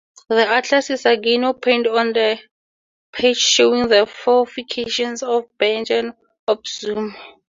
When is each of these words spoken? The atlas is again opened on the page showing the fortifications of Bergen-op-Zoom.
The 0.29 0.47
atlas 0.47 0.89
is 0.89 1.05
again 1.05 1.43
opened 1.43 1.85
on 1.85 2.13
the 2.13 2.39
page 3.13 3.37
showing 3.37 3.87
the 3.87 4.07
fortifications 4.07 5.21
of 5.21 5.55
Bergen-op-Zoom. 5.59 7.15